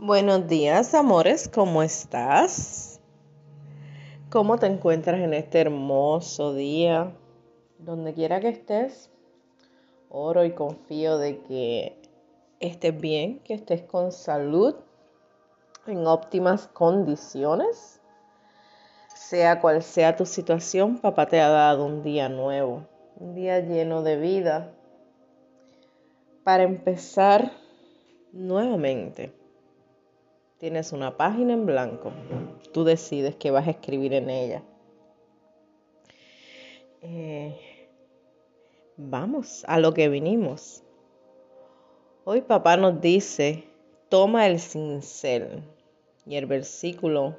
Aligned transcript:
Buenos 0.00 0.46
días, 0.46 0.94
amores, 0.94 1.48
¿cómo 1.52 1.82
estás? 1.82 3.00
¿Cómo 4.30 4.56
te 4.56 4.66
encuentras 4.66 5.18
en 5.20 5.34
este 5.34 5.60
hermoso 5.60 6.54
día? 6.54 7.12
Donde 7.80 8.14
quiera 8.14 8.38
que 8.38 8.50
estés, 8.50 9.10
oro 10.08 10.44
y 10.44 10.52
confío 10.52 11.18
de 11.18 11.40
que 11.40 12.00
estés 12.60 13.00
bien, 13.00 13.40
que 13.40 13.54
estés 13.54 13.82
con 13.82 14.12
salud, 14.12 14.76
en 15.88 16.06
óptimas 16.06 16.68
condiciones. 16.68 18.00
Sea 19.16 19.60
cual 19.60 19.82
sea 19.82 20.14
tu 20.14 20.26
situación, 20.26 20.98
papá 20.98 21.26
te 21.26 21.40
ha 21.40 21.48
dado 21.48 21.84
un 21.84 22.04
día 22.04 22.28
nuevo, 22.28 22.86
un 23.16 23.34
día 23.34 23.58
lleno 23.58 24.04
de 24.04 24.16
vida, 24.16 24.72
para 26.44 26.62
empezar 26.62 27.50
nuevamente 28.30 29.37
Tienes 30.58 30.92
una 30.92 31.16
página 31.16 31.52
en 31.52 31.66
blanco. 31.66 32.10
Tú 32.72 32.82
decides 32.82 33.36
qué 33.36 33.52
vas 33.52 33.68
a 33.68 33.70
escribir 33.70 34.12
en 34.12 34.28
ella. 34.28 34.62
Eh, 37.00 37.56
vamos 38.96 39.64
a 39.68 39.78
lo 39.78 39.94
que 39.94 40.08
vinimos. 40.08 40.82
Hoy 42.24 42.40
papá 42.40 42.76
nos 42.76 43.00
dice, 43.00 43.68
toma 44.08 44.48
el 44.48 44.58
cincel. 44.58 45.62
Y 46.26 46.34
el 46.34 46.46
versículo 46.46 47.36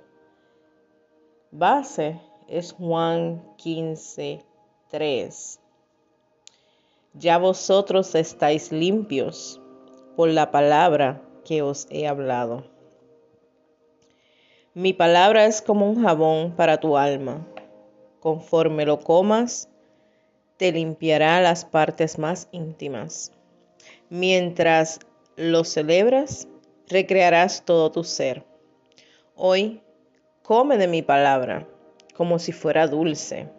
base 1.51 2.21
es 2.47 2.71
Juan 2.71 3.43
15, 3.57 4.45
3. 4.91 5.59
Ya 7.15 7.37
vosotros 7.37 8.15
estáis 8.15 8.71
limpios 8.71 9.59
por 10.15 10.29
la 10.29 10.51
palabra 10.51 11.21
que 11.43 11.61
os 11.61 11.85
he 11.89 12.07
hablado. 12.07 12.78
Mi 14.79 14.93
palabra 14.93 15.45
es 15.45 15.61
como 15.61 15.89
un 15.89 16.01
jabón 16.01 16.55
para 16.55 16.79
tu 16.79 16.95
alma. 16.95 17.45
Conforme 18.21 18.85
lo 18.85 19.01
comas, 19.01 19.67
te 20.55 20.71
limpiará 20.71 21.41
las 21.41 21.65
partes 21.65 22.17
más 22.17 22.47
íntimas. 22.53 23.33
Mientras 24.09 24.99
lo 25.35 25.65
celebras, 25.65 26.47
recrearás 26.87 27.65
todo 27.65 27.91
tu 27.91 28.05
ser. 28.05 28.45
Hoy, 29.35 29.81
come 30.43 30.77
de 30.77 30.87
mi 30.87 31.01
palabra 31.01 31.67
como 32.15 32.39
si 32.39 32.53
fuera 32.53 32.87
dulce. 32.87 33.49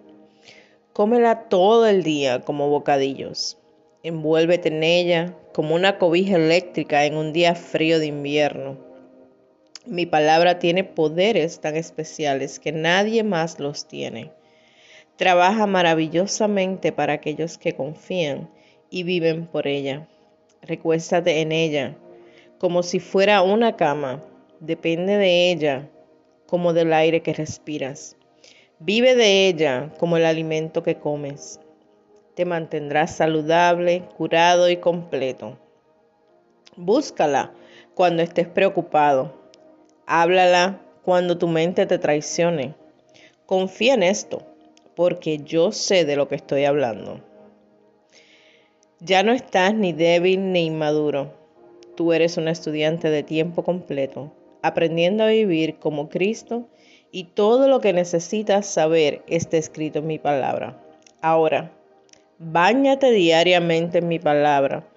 Cómela 0.94 1.50
todo 1.50 1.86
el 1.86 2.02
día 2.02 2.40
como 2.40 2.70
bocadillos. 2.70 3.58
Envuélvete 4.02 4.68
en 4.68 4.82
ella 4.82 5.36
como 5.52 5.74
una 5.74 5.98
cobija 5.98 6.36
eléctrica 6.36 7.04
en 7.04 7.18
un 7.18 7.34
día 7.34 7.54
frío 7.54 7.98
de 7.98 8.06
invierno 8.06 8.89
mi 9.90 10.06
palabra 10.06 10.60
tiene 10.60 10.84
poderes 10.84 11.60
tan 11.60 11.74
especiales 11.74 12.60
que 12.60 12.70
nadie 12.70 13.24
más 13.24 13.58
los 13.58 13.88
tiene. 13.88 14.30
Trabaja 15.16 15.66
maravillosamente 15.66 16.92
para 16.92 17.14
aquellos 17.14 17.58
que 17.58 17.74
confían 17.74 18.48
y 18.88 19.02
viven 19.02 19.48
por 19.48 19.66
ella. 19.66 20.06
Recuéstate 20.62 21.40
en 21.40 21.50
ella 21.50 21.96
como 22.58 22.84
si 22.84 23.00
fuera 23.00 23.42
una 23.42 23.74
cama. 23.74 24.22
Depende 24.60 25.16
de 25.16 25.50
ella 25.50 25.88
como 26.46 26.72
del 26.72 26.92
aire 26.92 27.22
que 27.22 27.34
respiras. 27.34 28.16
Vive 28.78 29.16
de 29.16 29.48
ella 29.48 29.92
como 29.98 30.18
el 30.18 30.24
alimento 30.24 30.84
que 30.84 30.98
comes. 30.98 31.58
Te 32.36 32.44
mantendrás 32.44 33.16
saludable, 33.16 34.04
curado 34.16 34.70
y 34.70 34.76
completo. 34.76 35.58
Búscala 36.76 37.52
cuando 37.96 38.22
estés 38.22 38.46
preocupado 38.46 39.39
Háblala 40.12 40.80
cuando 41.04 41.38
tu 41.38 41.46
mente 41.46 41.86
te 41.86 41.96
traicione. 41.96 42.74
Confía 43.46 43.94
en 43.94 44.02
esto, 44.02 44.42
porque 44.96 45.38
yo 45.38 45.70
sé 45.70 46.04
de 46.04 46.16
lo 46.16 46.26
que 46.26 46.34
estoy 46.34 46.64
hablando. 46.64 47.20
Ya 48.98 49.22
no 49.22 49.30
estás 49.30 49.72
ni 49.72 49.92
débil 49.92 50.50
ni 50.50 50.66
inmaduro. 50.66 51.32
Tú 51.94 52.12
eres 52.12 52.38
un 52.38 52.48
estudiante 52.48 53.08
de 53.08 53.22
tiempo 53.22 53.62
completo, 53.62 54.32
aprendiendo 54.62 55.22
a 55.22 55.28
vivir 55.28 55.76
como 55.76 56.08
Cristo 56.08 56.66
y 57.12 57.26
todo 57.26 57.68
lo 57.68 57.80
que 57.80 57.92
necesitas 57.92 58.66
saber 58.66 59.22
está 59.28 59.58
escrito 59.58 60.00
en 60.00 60.08
mi 60.08 60.18
palabra. 60.18 60.82
Ahora, 61.20 61.70
báñate 62.40 63.12
diariamente 63.12 63.98
en 63.98 64.08
mi 64.08 64.18
palabra 64.18 64.88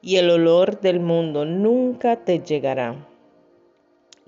y 0.00 0.18
el 0.18 0.30
olor 0.30 0.80
del 0.80 1.00
mundo 1.00 1.44
nunca 1.44 2.24
te 2.24 2.38
llegará 2.38 3.07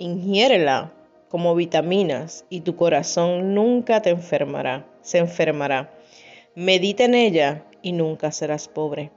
ingiérela 0.01 0.93
como 1.29 1.55
vitaminas 1.55 2.45
y 2.49 2.63
tu 2.63 2.75
corazón 2.75 3.55
nunca 3.55 4.03
te 4.03 4.11
enfermará, 4.11 4.87
se 5.03 5.19
enfermará. 5.19 5.93
Medita 6.55 7.05
en 7.05 7.15
ella 7.15 7.65
y 7.83 7.93
nunca 7.93 8.33
serás 8.33 8.67
pobre. 8.67 9.13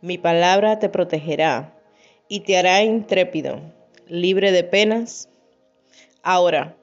Mi 0.00 0.16
palabra 0.16 0.78
te 0.78 0.88
protegerá 0.88 1.74
y 2.28 2.40
te 2.40 2.56
hará 2.56 2.82
intrépido, 2.82 3.60
libre 4.06 4.52
de 4.52 4.62
penas. 4.62 5.28
Ahora, 6.22 6.76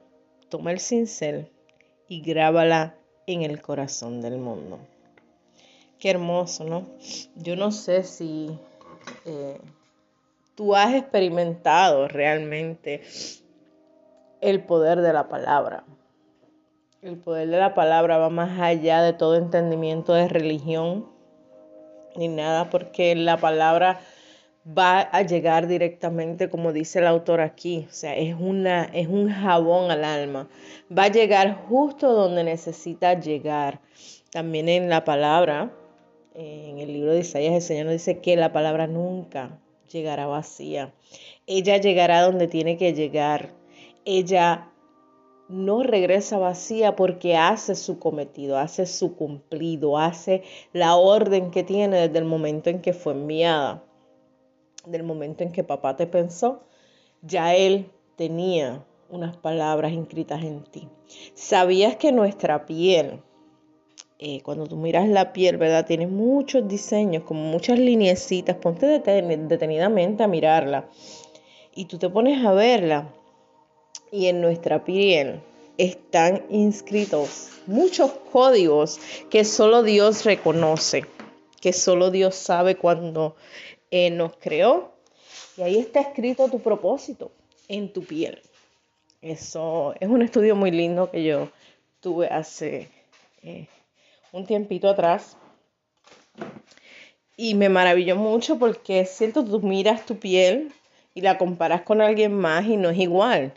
toma 0.50 0.70
el 0.70 0.78
cincel 0.78 1.50
y 2.08 2.20
grábala 2.20 2.94
en 3.26 3.42
el 3.42 3.62
corazón 3.62 4.20
del 4.20 4.36
mundo. 4.36 4.78
Qué 5.98 6.10
hermoso, 6.10 6.64
¿no? 6.64 6.86
Yo 7.36 7.56
no 7.56 7.72
sé 7.72 8.04
si 8.04 8.50
eh, 9.24 9.58
tú 10.54 10.76
has 10.76 10.94
experimentado 10.94 12.06
realmente 12.06 13.02
el 14.40 14.62
poder 14.64 15.00
de 15.00 15.12
la 15.12 15.28
palabra. 15.28 15.84
El 17.02 17.18
poder 17.18 17.48
de 17.48 17.58
la 17.58 17.74
palabra 17.74 18.18
va 18.18 18.30
más 18.30 18.58
allá 18.60 19.02
de 19.02 19.12
todo 19.12 19.36
entendimiento 19.36 20.12
de 20.14 20.28
religión 20.28 21.06
ni 22.16 22.28
nada, 22.28 22.70
porque 22.70 23.14
la 23.14 23.36
palabra 23.36 24.00
va 24.66 25.00
a 25.00 25.22
llegar 25.22 25.68
directamente, 25.68 26.48
como 26.48 26.72
dice 26.72 26.98
el 26.98 27.06
autor 27.06 27.40
aquí, 27.40 27.86
o 27.88 27.92
sea, 27.92 28.16
es, 28.16 28.34
una, 28.38 28.84
es 28.84 29.06
un 29.06 29.30
jabón 29.30 29.90
al 29.90 30.04
alma, 30.04 30.48
va 30.96 31.04
a 31.04 31.08
llegar 31.08 31.66
justo 31.68 32.12
donde 32.12 32.42
necesita 32.42 33.18
llegar. 33.18 33.80
También 34.30 34.68
en 34.68 34.88
la 34.88 35.04
palabra, 35.04 35.72
en 36.34 36.78
el 36.78 36.92
libro 36.92 37.12
de 37.12 37.20
Isaías, 37.20 37.54
el 37.54 37.62
Señor 37.62 37.86
nos 37.86 37.92
dice 37.92 38.20
que 38.20 38.36
la 38.36 38.52
palabra 38.52 38.86
nunca 38.86 39.58
llegará 39.90 40.26
vacía, 40.26 40.92
ella 41.46 41.76
llegará 41.76 42.22
donde 42.22 42.48
tiene 42.48 42.76
que 42.76 42.92
llegar 42.92 43.50
ella 44.06 44.72
no 45.48 45.82
regresa 45.82 46.38
vacía 46.38 46.96
porque 46.96 47.36
hace 47.36 47.74
su 47.74 47.98
cometido, 47.98 48.56
hace 48.56 48.86
su 48.86 49.14
cumplido, 49.16 49.98
hace 49.98 50.42
la 50.72 50.96
orden 50.96 51.50
que 51.50 51.62
tiene 51.62 51.98
desde 51.98 52.18
el 52.18 52.24
momento 52.24 52.70
en 52.70 52.80
que 52.80 52.92
fue 52.92 53.12
enviada, 53.12 53.84
del 54.86 55.02
momento 55.02 55.44
en 55.44 55.52
que 55.52 55.64
papá 55.64 55.96
te 55.96 56.06
pensó, 56.06 56.62
ya 57.22 57.54
él 57.54 57.90
tenía 58.16 58.84
unas 59.10 59.36
palabras 59.36 59.92
inscritas 59.92 60.42
en 60.42 60.62
ti. 60.64 60.88
¿Sabías 61.34 61.96
que 61.96 62.12
nuestra 62.12 62.66
piel, 62.66 63.20
eh, 64.18 64.40
cuando 64.42 64.66
tú 64.66 64.76
miras 64.76 65.08
la 65.08 65.32
piel, 65.32 65.56
¿verdad? 65.56 65.86
Tiene 65.86 66.06
muchos 66.06 66.66
diseños, 66.66 67.24
como 67.24 67.40
muchas 67.40 67.78
lineecitas, 67.78 68.56
ponte 68.56 68.86
detenidamente 68.86 70.22
a 70.22 70.28
mirarla 70.28 70.88
y 71.74 71.84
tú 71.84 71.98
te 71.98 72.08
pones 72.08 72.44
a 72.44 72.52
verla 72.52 73.12
y 74.10 74.26
en 74.26 74.40
nuestra 74.40 74.84
piel 74.84 75.40
están 75.78 76.44
inscritos 76.48 77.50
muchos 77.66 78.10
códigos 78.32 78.98
que 79.30 79.44
solo 79.44 79.82
Dios 79.82 80.24
reconoce, 80.24 81.04
que 81.60 81.72
solo 81.72 82.10
Dios 82.10 82.34
sabe 82.34 82.76
cuando 82.76 83.36
eh, 83.90 84.10
nos 84.10 84.36
creó. 84.36 84.92
Y 85.56 85.62
ahí 85.62 85.78
está 85.78 86.00
escrito 86.00 86.48
tu 86.48 86.60
propósito 86.60 87.32
en 87.68 87.92
tu 87.92 88.04
piel. 88.04 88.40
Eso 89.22 89.94
es 89.98 90.08
un 90.08 90.22
estudio 90.22 90.54
muy 90.54 90.70
lindo 90.70 91.10
que 91.10 91.24
yo 91.24 91.48
tuve 92.00 92.28
hace 92.28 92.88
eh, 93.42 93.66
un 94.32 94.46
tiempito 94.46 94.88
atrás. 94.88 95.36
Y 97.36 97.54
me 97.54 97.68
maravilló 97.68 98.16
mucho 98.16 98.58
porque 98.58 99.00
es 99.00 99.10
cierto, 99.10 99.44
tú 99.44 99.60
miras 99.60 100.06
tu 100.06 100.18
piel 100.18 100.72
y 101.14 101.20
la 101.22 101.36
comparas 101.36 101.82
con 101.82 102.00
alguien 102.00 102.32
más 102.34 102.66
y 102.66 102.76
no 102.76 102.90
es 102.90 102.98
igual 102.98 103.52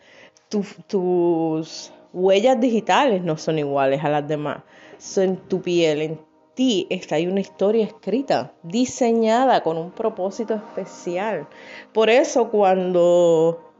tus 0.49 1.91
huellas 2.13 2.59
digitales 2.59 3.23
no 3.23 3.37
son 3.37 3.59
iguales 3.59 4.03
a 4.03 4.09
las 4.09 4.27
demás. 4.27 4.63
Son 4.97 5.37
tu 5.37 5.61
piel, 5.61 6.01
en 6.01 6.19
ti 6.55 6.87
está 6.89 7.15
hay 7.15 7.27
una 7.27 7.39
historia 7.39 7.85
escrita, 7.85 8.51
diseñada 8.63 9.61
con 9.63 9.77
un 9.77 9.91
propósito 9.91 10.55
especial. 10.55 11.47
Por 11.93 12.09
eso 12.09 12.49
cuando 12.49 13.71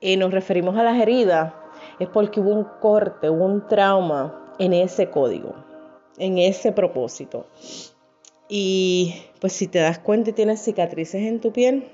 eh, 0.00 0.16
nos 0.16 0.32
referimos 0.32 0.76
a 0.76 0.82
las 0.82 1.00
heridas, 1.00 1.54
es 1.98 2.08
porque 2.08 2.40
hubo 2.40 2.50
un 2.50 2.66
corte, 2.80 3.30
hubo 3.30 3.44
un 3.46 3.66
trauma 3.66 4.54
en 4.58 4.72
ese 4.72 5.10
código, 5.10 5.54
en 6.18 6.38
ese 6.38 6.72
propósito. 6.72 7.46
Y 8.48 9.14
pues 9.40 9.54
si 9.54 9.66
te 9.66 9.78
das 9.78 9.98
cuenta 9.98 10.30
y 10.30 10.32
tienes 10.34 10.60
cicatrices 10.60 11.22
en 11.22 11.40
tu 11.40 11.52
piel, 11.52 11.90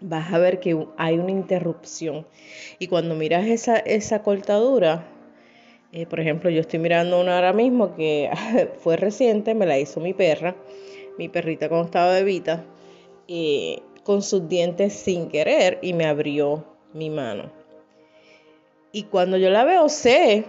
vas 0.00 0.32
a 0.32 0.38
ver 0.38 0.60
que 0.60 0.86
hay 0.96 1.18
una 1.18 1.30
interrupción. 1.30 2.26
Y 2.78 2.88
cuando 2.88 3.14
miras 3.14 3.46
esa, 3.46 3.76
esa 3.76 4.22
cortadura, 4.22 5.06
eh, 5.92 6.06
por 6.06 6.20
ejemplo, 6.20 6.50
yo 6.50 6.60
estoy 6.60 6.78
mirando 6.80 7.20
una 7.20 7.36
ahora 7.36 7.52
mismo 7.52 7.94
que 7.94 8.30
fue 8.78 8.96
reciente, 8.96 9.54
me 9.54 9.66
la 9.66 9.78
hizo 9.78 10.00
mi 10.00 10.12
perra, 10.12 10.56
mi 11.18 11.28
perrita 11.28 11.68
cuando 11.68 11.86
estaba 11.86 12.12
bebita, 12.12 12.64
eh, 13.28 13.80
con 14.02 14.22
sus 14.22 14.48
dientes 14.48 14.92
sin 14.92 15.28
querer 15.28 15.78
y 15.82 15.92
me 15.92 16.06
abrió 16.06 16.64
mi 16.92 17.10
mano. 17.10 17.50
Y 18.92 19.04
cuando 19.04 19.36
yo 19.36 19.50
la 19.50 19.64
veo, 19.64 19.88
sé 19.88 20.44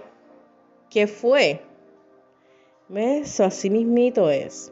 que 0.90 1.08
fue. 1.08 1.62
Eso 2.94 3.44
así 3.44 3.70
mismito 3.70 4.30
es. 4.30 4.72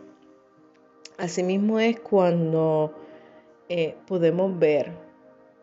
Así 1.17 1.41
mismo 1.43 1.79
es 1.79 1.99
cuando 1.99 2.93
eh, 3.69 3.95
podemos 4.07 4.57
ver 4.60 4.92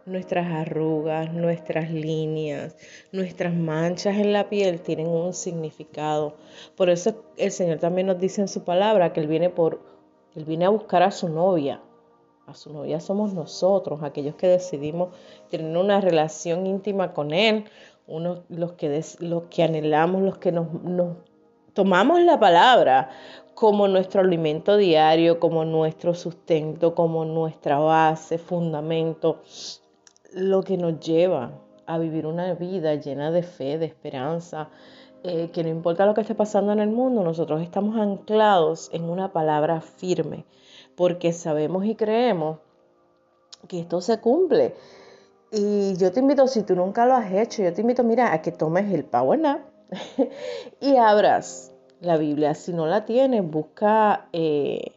nuestras 0.07 0.47
arrugas, 0.47 1.33
nuestras 1.33 1.91
líneas, 1.91 2.77
nuestras 3.13 3.55
manchas 3.55 4.17
en 4.17 4.33
la 4.33 4.49
piel 4.49 4.81
tienen 4.81 5.07
un 5.07 5.33
significado. 5.33 6.35
Por 6.77 6.91
eso 6.91 7.25
el 7.37 7.53
Señor 7.53 7.79
también 7.79 8.07
nos 8.07 8.19
dice 8.19 8.41
en 8.41 8.49
su 8.49 8.65
palabra 8.65 9.13
que 9.13 9.21
Él 9.21 9.27
viene 9.27 9.51
por, 9.51 9.81
Él 10.35 10.45
viene 10.45 10.65
a 10.65 10.71
buscar 10.71 11.03
a 11.03 11.11
su 11.11 11.29
novia. 11.29 11.83
A 12.47 12.55
su 12.55 12.73
novia 12.73 12.99
somos 12.99 13.33
nosotros, 13.33 14.03
aquellos 14.03 14.35
que 14.35 14.49
decidimos 14.49 15.15
tener 15.49 15.77
una 15.77 16.01
relación 16.01 16.67
íntima 16.67 17.13
con 17.13 17.33
Él, 17.33 17.65
unos, 18.09 18.41
los, 18.49 18.73
que 18.73 19.03
los 19.21 19.45
que 19.45 19.63
anhelamos, 19.63 20.23
los 20.23 20.39
que 20.39 20.51
nos 20.51 20.67
tomamos 21.81 22.21
la 22.21 22.39
palabra 22.39 23.09
como 23.55 23.89
nuestro 23.89 24.21
alimento 24.21 24.77
diario, 24.77 25.41
como 25.41 25.65
nuestro 25.65 26.13
sustento, 26.13 26.95
como 26.95 27.25
nuestra 27.25 27.79
base, 27.79 28.37
fundamento, 28.37 29.41
lo 30.35 30.63
que 30.63 30.77
nos 30.77 31.01
lleva 31.01 31.53
a 31.87 31.97
vivir 31.97 32.27
una 32.27 32.53
vida 32.53 32.97
llena 32.97 33.31
de 33.31 33.43
fe, 33.43 33.79
de 33.79 33.87
esperanza, 33.87 34.69
eh, 35.23 35.49
que 35.55 35.63
no 35.63 35.71
importa 35.71 36.05
lo 36.05 36.13
que 36.13 36.21
esté 36.21 36.35
pasando 36.35 36.71
en 36.71 36.81
el 36.81 36.91
mundo, 36.91 37.25
nosotros 37.25 37.63
estamos 37.63 37.97
anclados 37.97 38.91
en 38.93 39.05
una 39.05 39.33
palabra 39.33 39.81
firme, 39.81 40.45
porque 40.97 41.33
sabemos 41.33 41.87
y 41.87 41.95
creemos 41.95 42.59
que 43.69 43.81
esto 43.81 44.03
se 44.03 44.21
cumple. 44.21 44.75
Y 45.51 45.97
yo 45.97 46.13
te 46.13 46.21
invito, 46.21 46.47
si 46.47 46.63
tú 46.63 46.77
nunca 46.77 47.07
lo 47.07 47.15
has 47.15 47.33
hecho, 47.33 47.63
yo 47.63 47.73
te 47.73 47.81
invito, 47.81 48.05
mira, 48.05 48.35
a 48.35 48.43
que 48.43 48.53
tomes 48.53 48.93
el 48.93 49.05
Power 49.05 49.39
Nap 49.39 49.80
y 50.81 50.97
abras 50.97 51.73
la 52.01 52.17
Biblia. 52.17 52.55
Si 52.55 52.73
no 52.73 52.87
la 52.87 53.05
tienes, 53.05 53.49
busca 53.49 54.29
eh, 54.33 54.93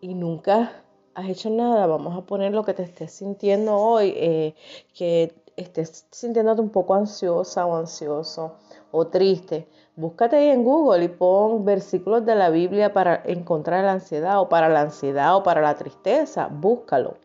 y 0.00 0.14
nunca 0.14 0.72
has 1.14 1.28
hecho 1.28 1.50
nada, 1.50 1.86
vamos 1.86 2.16
a 2.16 2.26
poner 2.26 2.52
lo 2.52 2.64
que 2.64 2.74
te 2.74 2.82
estés 2.82 3.12
sintiendo 3.12 3.76
hoy, 3.76 4.14
eh, 4.16 4.54
que 4.94 5.34
estés 5.56 6.06
sintiéndote 6.10 6.62
un 6.62 6.70
poco 6.70 6.94
ansiosa 6.94 7.66
o 7.66 7.76
ansioso 7.76 8.56
o 8.90 9.06
triste. 9.06 9.68
Búscate 9.94 10.36
ahí 10.36 10.48
en 10.48 10.64
Google 10.64 11.04
y 11.04 11.08
pon 11.08 11.64
versículos 11.66 12.24
de 12.24 12.34
la 12.34 12.48
Biblia 12.48 12.94
para 12.94 13.22
encontrar 13.26 13.84
la 13.84 13.92
ansiedad 13.92 14.40
o 14.40 14.48
para 14.48 14.70
la 14.70 14.80
ansiedad 14.80 15.36
o 15.36 15.42
para 15.42 15.60
la 15.60 15.74
tristeza. 15.76 16.48
Búscalo, 16.48 17.16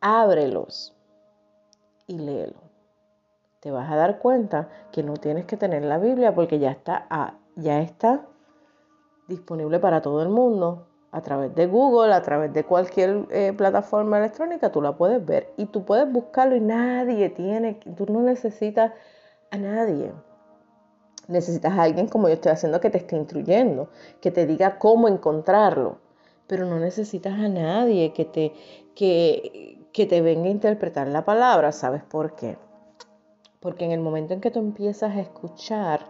ábrelos 0.00 0.94
y 2.06 2.18
léelo 2.18 2.71
te 3.62 3.70
vas 3.70 3.88
a 3.92 3.94
dar 3.94 4.18
cuenta 4.18 4.68
que 4.90 5.04
no 5.04 5.14
tienes 5.14 5.44
que 5.44 5.56
tener 5.56 5.84
la 5.84 5.98
Biblia 5.98 6.34
porque 6.34 6.58
ya 6.58 6.72
está, 6.72 7.06
ya 7.54 7.80
está 7.80 8.26
disponible 9.28 9.78
para 9.78 10.02
todo 10.02 10.20
el 10.20 10.30
mundo 10.30 10.88
a 11.12 11.20
través 11.20 11.54
de 11.54 11.68
Google, 11.68 12.12
a 12.12 12.22
través 12.22 12.52
de 12.52 12.64
cualquier 12.64 13.24
eh, 13.30 13.52
plataforma 13.56 14.18
electrónica, 14.18 14.72
tú 14.72 14.82
la 14.82 14.96
puedes 14.96 15.24
ver 15.24 15.52
y 15.56 15.66
tú 15.66 15.84
puedes 15.84 16.10
buscarlo 16.10 16.56
y 16.56 16.60
nadie 16.60 17.30
tiene, 17.30 17.74
tú 17.96 18.06
no 18.12 18.20
necesitas 18.22 18.90
a 19.52 19.58
nadie. 19.58 20.12
Necesitas 21.28 21.72
a 21.78 21.84
alguien 21.84 22.08
como 22.08 22.26
yo 22.26 22.34
estoy 22.34 22.50
haciendo 22.50 22.80
que 22.80 22.90
te 22.90 22.98
esté 22.98 23.14
instruyendo, 23.14 23.90
que 24.20 24.32
te 24.32 24.44
diga 24.44 24.80
cómo 24.80 25.06
encontrarlo, 25.06 25.98
pero 26.48 26.66
no 26.66 26.80
necesitas 26.80 27.34
a 27.34 27.48
nadie 27.48 28.12
que 28.12 28.24
te, 28.24 28.54
que, 28.96 29.86
que 29.92 30.06
te 30.06 30.20
venga 30.20 30.48
a 30.48 30.50
interpretar 30.50 31.06
la 31.06 31.24
palabra, 31.24 31.70
¿sabes 31.70 32.02
por 32.02 32.34
qué? 32.34 32.56
Porque 33.62 33.84
en 33.84 33.92
el 33.92 34.00
momento 34.00 34.34
en 34.34 34.40
que 34.40 34.50
tú 34.50 34.58
empiezas 34.58 35.16
a 35.16 35.20
escuchar, 35.20 36.04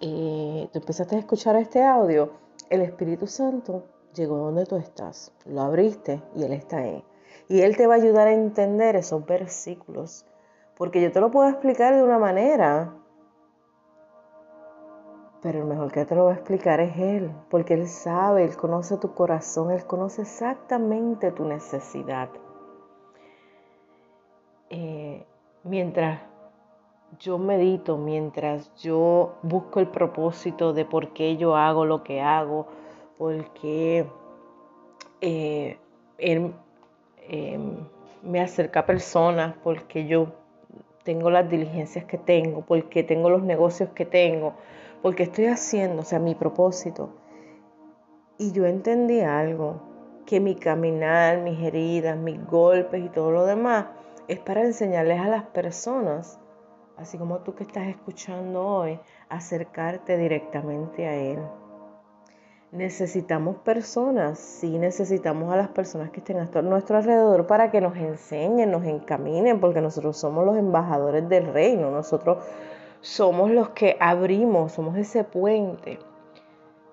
eh, 0.00 0.68
tú 0.70 0.78
empezaste 0.78 1.16
a 1.16 1.18
escuchar 1.18 1.56
este 1.56 1.82
audio, 1.82 2.32
el 2.68 2.82
Espíritu 2.82 3.26
Santo 3.26 3.86
llegó 4.14 4.36
donde 4.36 4.66
tú 4.66 4.76
estás, 4.76 5.32
lo 5.46 5.62
abriste 5.62 6.22
y 6.36 6.44
Él 6.44 6.52
está 6.52 6.78
ahí. 6.78 7.02
Y 7.48 7.62
Él 7.62 7.76
te 7.76 7.86
va 7.86 7.94
a 7.94 7.96
ayudar 7.96 8.28
a 8.28 8.32
entender 8.32 8.96
esos 8.96 9.24
versículos. 9.24 10.26
Porque 10.76 11.00
yo 11.00 11.10
te 11.10 11.20
lo 11.20 11.30
puedo 11.30 11.48
explicar 11.48 11.94
de 11.94 12.02
una 12.02 12.18
manera, 12.18 12.94
pero 15.40 15.60
el 15.60 15.66
mejor 15.66 15.92
que 15.92 16.04
te 16.04 16.14
lo 16.14 16.24
va 16.24 16.32
a 16.32 16.34
explicar 16.34 16.80
es 16.80 16.96
Él, 16.98 17.30
porque 17.48 17.74
Él 17.74 17.86
sabe, 17.86 18.44
Él 18.44 18.56
conoce 18.56 18.96
tu 18.96 19.14
corazón, 19.14 19.70
Él 19.70 19.86
conoce 19.86 20.22
exactamente 20.22 21.30
tu 21.32 21.44
necesidad. 21.44 22.28
Eh, 24.70 25.24
mientras 25.62 26.33
yo 27.18 27.38
medito 27.38 27.96
mientras 27.96 28.74
yo 28.76 29.34
busco 29.42 29.80
el 29.80 29.88
propósito 29.88 30.72
de 30.72 30.84
por 30.84 31.12
qué 31.12 31.36
yo 31.36 31.56
hago 31.56 31.84
lo 31.84 32.02
que 32.02 32.20
hago, 32.20 32.66
por 33.18 33.52
qué 33.54 34.06
eh, 35.20 35.78
él 36.18 36.52
em, 37.28 37.76
me 38.22 38.40
acerca 38.40 38.80
a 38.80 38.86
personas, 38.86 39.54
porque 39.62 40.06
yo 40.06 40.28
tengo 41.02 41.30
las 41.30 41.48
diligencias 41.48 42.04
que 42.04 42.18
tengo, 42.18 42.62
porque 42.62 43.02
tengo 43.02 43.30
los 43.30 43.42
negocios 43.42 43.90
que 43.90 44.06
tengo, 44.06 44.54
porque 45.02 45.24
estoy 45.24 45.46
haciendo, 45.46 46.02
o 46.02 46.04
sea, 46.04 46.18
mi 46.18 46.34
propósito. 46.34 47.10
Y 48.38 48.52
yo 48.52 48.66
entendí 48.66 49.20
algo, 49.20 49.80
que 50.26 50.40
mi 50.40 50.54
caminar, 50.54 51.38
mis 51.38 51.60
heridas, 51.60 52.16
mis 52.16 52.44
golpes 52.46 53.04
y 53.04 53.08
todo 53.08 53.30
lo 53.30 53.44
demás 53.44 53.86
es 54.28 54.38
para 54.38 54.62
enseñarles 54.62 55.20
a 55.20 55.28
las 55.28 55.44
personas 55.44 56.40
así 56.96 57.18
como 57.18 57.38
tú 57.38 57.54
que 57.54 57.64
estás 57.64 57.88
escuchando 57.88 58.66
hoy, 58.66 58.98
acercarte 59.28 60.16
directamente 60.16 61.06
a 61.06 61.16
Él. 61.16 61.38
Necesitamos 62.72 63.56
personas, 63.58 64.38
sí 64.38 64.78
necesitamos 64.78 65.52
a 65.52 65.56
las 65.56 65.68
personas 65.68 66.10
que 66.10 66.18
estén 66.18 66.38
a 66.38 66.62
nuestro 66.62 66.96
alrededor 66.96 67.46
para 67.46 67.70
que 67.70 67.80
nos 67.80 67.96
enseñen, 67.96 68.72
nos 68.72 68.84
encaminen, 68.84 69.60
porque 69.60 69.80
nosotros 69.80 70.16
somos 70.16 70.44
los 70.44 70.56
embajadores 70.56 71.28
del 71.28 71.52
reino, 71.52 71.90
nosotros 71.90 72.44
somos 73.00 73.50
los 73.50 73.68
que 73.70 73.96
abrimos, 74.00 74.72
somos 74.72 74.96
ese 74.96 75.22
puente 75.22 76.00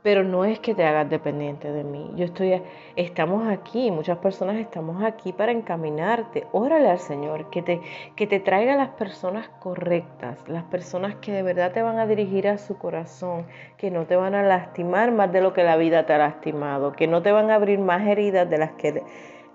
pero 0.03 0.24
no 0.24 0.46
es 0.46 0.60
que 0.60 0.74
te 0.74 0.84
hagas 0.84 1.10
dependiente 1.10 1.72
de 1.72 1.84
mí. 1.84 2.12
Yo 2.15 2.25
estoy, 2.25 2.62
estamos 2.96 3.48
aquí, 3.48 3.91
muchas 3.91 4.17
personas 4.17 4.55
estamos 4.55 5.03
aquí 5.03 5.31
para 5.31 5.51
encaminarte. 5.51 6.48
Órale 6.51 6.89
al 6.89 7.00
Señor, 7.00 7.50
que 7.51 7.62
te, 7.62 7.81
que 8.15 8.25
te 8.25 8.39
traiga 8.39 8.75
las 8.75 8.89
personas 8.89 9.50
correctas, 9.60 10.39
las 10.48 10.63
personas 10.63 11.15
que 11.15 11.31
de 11.31 11.43
verdad 11.43 11.72
te 11.72 11.84
van 11.84 12.00
a 12.00 12.08
dirigir 12.08 12.48
a 12.48 12.58
su 12.58 12.77
corazón, 12.77 13.46
que 13.77 13.91
no 13.91 14.05
te 14.05 14.15
van 14.15 14.34
a 14.34 14.43
lastimar 14.43 15.12
más 15.12 15.31
de 15.31 15.41
lo 15.41 15.53
que 15.53 15.63
la 15.63 15.77
vida 15.77 16.05
te 16.05 16.13
ha 16.13 16.17
lastimado, 16.17 16.93
que 16.93 17.08
no 17.08 17.22
te 17.22 17.31
van 17.31 17.51
a 17.51 17.55
abrir 17.55 17.79
más 17.79 18.08
heridas 18.08 18.50
de 18.50 18.58
las 18.58 18.72
que, 18.72 19.03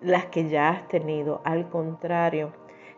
las 0.00 0.26
que 0.26 0.48
ya 0.48 0.68
has 0.68 0.88
tenido. 0.88 1.40
Al 1.44 1.68
contrario, 1.68 2.52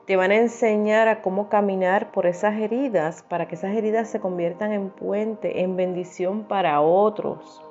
te 0.08 0.16
van 0.16 0.30
a 0.30 0.36
enseñar 0.36 1.06
a 1.06 1.20
cómo 1.20 1.50
caminar 1.50 2.12
por 2.12 2.24
esas 2.24 2.54
heridas 2.54 3.22
para 3.22 3.46
que 3.46 3.56
esas 3.56 3.76
heridas 3.76 4.08
se 4.08 4.20
conviertan 4.20 4.72
en 4.72 4.88
puente, 4.88 5.60
en 5.60 5.76
bendición 5.76 6.44
para 6.44 6.80
otros. 6.80 7.62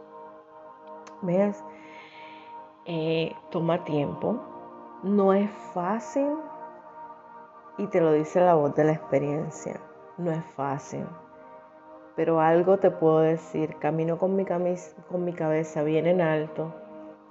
¿Ves? 1.24 1.64
Eh, 2.86 3.34
toma 3.50 3.84
tiempo. 3.84 4.40
No 5.02 5.34
es 5.34 5.50
fácil. 5.74 6.30
Y 7.80 7.88
te 7.88 8.02
lo 8.02 8.12
dice 8.12 8.40
la 8.40 8.54
voz 8.54 8.76
de 8.76 8.84
la 8.84 8.92
experiencia. 8.92 9.80
No 10.20 10.32
es 10.32 10.46
fácil. 10.56 11.08
Pero 12.16 12.40
algo 12.40 12.78
te 12.78 12.92
puedo 12.92 13.18
decir. 13.18 13.78
Camino 13.80 14.20
con 14.20 14.36
mi, 14.36 14.46
con 14.46 15.26
mi 15.26 15.34
cabeza 15.34 15.82
bien 15.82 16.06
en 16.06 16.22
alto 16.22 16.72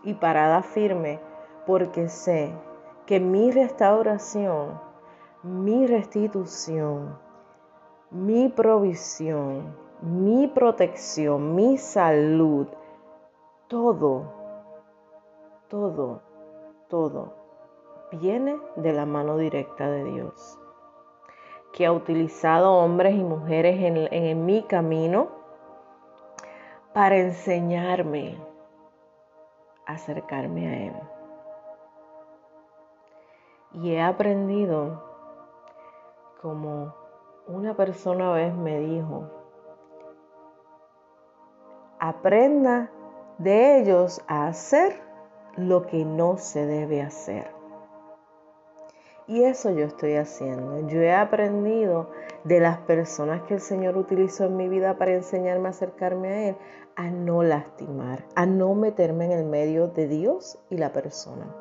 y 0.02 0.14
parada 0.14 0.64
firme 0.64 1.20
porque 1.64 2.08
sé 2.08 2.50
que 3.06 3.20
mi 3.20 3.52
restauración 3.52 4.86
mi 5.47 5.87
restitución, 5.87 7.19
mi 8.11 8.49
provisión, 8.49 9.76
mi 10.03 10.49
protección, 10.49 11.55
mi 11.55 11.79
salud, 11.79 12.67
todo, 13.69 14.33
todo, 15.69 16.23
todo 16.88 17.35
viene 18.11 18.59
de 18.75 18.93
la 18.93 19.07
mano 19.07 19.37
directa 19.37 19.88
de 19.88 20.03
Dios, 20.05 20.59
que 21.73 21.87
ha 21.87 21.93
utilizado 21.93 22.73
hombres 22.73 23.15
y 23.15 23.23
mujeres 23.23 23.81
en, 23.81 24.12
en 24.12 24.45
mi 24.45 24.65
camino 24.65 25.29
para 26.93 27.19
enseñarme 27.19 28.37
a 29.87 29.93
acercarme 29.93 30.69
a 30.69 30.87
Él. 30.87 30.95
Y 33.75 33.93
he 33.93 34.03
aprendido, 34.03 35.05
como 36.40 36.95
una 37.47 37.76
persona 37.76 38.33
vez 38.33 38.55
me 38.55 38.81
dijo, 38.81 39.31
aprenda 41.99 42.90
de 43.38 43.81
ellos 43.81 44.23
a 44.26 44.47
hacer 44.47 45.00
lo 45.57 45.87
que 45.87 46.05
no 46.05 46.37
se 46.38 46.66
debe 46.66 47.02
hacer. 47.02 47.57
Y 49.28 49.43
eso 49.43 49.71
yo 49.71 49.85
estoy 49.85 50.14
haciendo. 50.14 50.87
Yo 50.87 51.00
he 51.00 51.12
aprendido 51.12 52.11
de 52.45 52.61
las 52.61 52.78
personas 52.78 53.43
que 53.43 53.55
el 53.55 53.61
Señor 53.61 53.97
utilizó 53.97 54.45
en 54.45 54.57
mi 54.57 54.69
vida 54.69 54.99
para 54.99 55.14
enseñarme 55.14 55.66
a 55.66 55.71
acercarme 55.71 56.28
a 56.28 56.49
Él, 56.50 56.57
a 56.95 57.11
no 57.11 57.43
lastimar, 57.43 58.25
a 58.37 58.47
no 58.47 58.75
meterme 58.75 59.25
en 59.25 59.33
el 59.33 59.45
medio 59.45 59.88
de 59.88 60.07
Dios 60.07 60.61
y 60.71 60.76
la 60.76 60.93
persona. 60.93 61.52